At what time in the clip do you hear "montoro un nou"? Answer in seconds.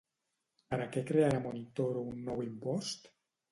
1.45-2.43